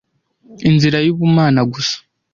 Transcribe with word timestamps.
Inzira 0.69 0.97
yubumana 1.05 1.61
gusa! 1.71 1.97